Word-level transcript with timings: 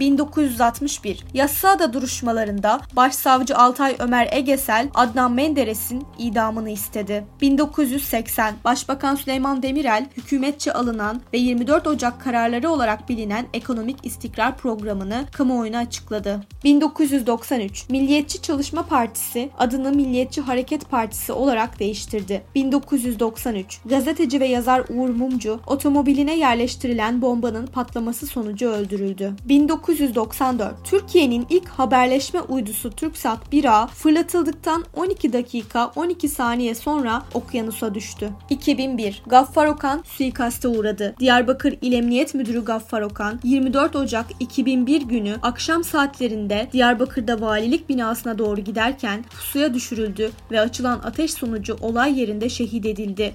1961 0.00 1.24
Yassıada 1.34 1.92
duruşmalarında 1.92 2.80
Başsavcı 2.96 3.56
Altay 3.56 3.96
Ömer 3.98 4.28
Egesel 4.32 4.88
Adnan 4.94 5.32
Menderes'in 5.32 6.06
idamını 6.18 6.70
istedi. 6.70 7.24
1980 7.40 8.54
Başbakan 8.64 9.14
Süleyman 9.14 9.62
Demirel 9.62 10.06
hükümetçe 10.16 10.72
alınan 10.72 11.20
ve 11.32 11.38
24 11.38 11.86
Ocak 11.86 12.20
kararları 12.20 12.70
olarak 12.70 13.08
bilinen 13.08 13.46
ekonomik 13.54 14.06
istikrar 14.06 14.56
programını 14.56 15.24
kamuoyuna 15.32 15.78
açıkladı. 15.78 16.40
1993 16.64 17.88
Milliyetçi 17.90 18.42
Çalışma 18.42 18.82
Partisi 18.86 19.50
adını 19.58 19.92
Milliyetçi 19.92 20.40
Hareket 20.40 20.90
Partisi 20.90 21.32
olarak 21.32 21.78
değiştirdi. 21.78 22.42
1993 22.54 23.80
gazeteci 23.84 24.40
ve 24.40 24.46
yazar 24.46 24.84
Uğur 24.88 25.08
Mumcu 25.08 25.60
otomobiline 25.66 26.38
yerleştirilen 26.38 27.22
bombanın 27.22 27.66
patlaması 27.66 28.26
sonucu 28.26 28.68
öldürüldü. 28.68 29.32
1994 29.88 30.74
Türkiye'nin 30.84 31.46
ilk 31.50 31.68
haberleşme 31.68 32.40
uydusu 32.40 32.90
TürkSat 32.90 33.38
1A 33.52 33.88
fırlatıldıktan 33.88 34.84
12 34.94 35.32
dakika 35.32 35.92
12 35.96 36.28
saniye 36.28 36.74
sonra 36.74 37.22
okyanusa 37.34 37.94
düştü. 37.94 38.30
2001 38.50 39.22
Gaffar 39.26 39.66
Okan 39.66 40.02
suikaste 40.06 40.68
uğradı. 40.68 41.14
Diyarbakır 41.20 41.78
İl 41.82 41.92
Emniyet 41.92 42.34
Müdürü 42.34 42.64
Gaffar 42.64 43.02
Okan 43.02 43.40
24 43.44 43.96
Ocak 43.96 44.26
2001 44.40 45.02
günü 45.02 45.36
akşam 45.42 45.84
saatlerinde 45.84 46.68
Diyarbakır'da 46.72 47.40
valilik 47.40 47.88
binasına 47.88 48.38
doğru 48.38 48.60
giderken 48.60 49.22
pusuya 49.22 49.74
düşürüldü 49.74 50.30
ve 50.50 50.60
açılan 50.60 51.00
ateş 51.04 51.34
sonucu 51.34 51.76
olay 51.80 52.20
yerinde 52.20 52.48
şehit 52.48 52.86
edildi. 52.86 53.34